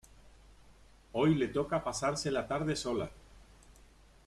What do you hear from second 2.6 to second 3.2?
sola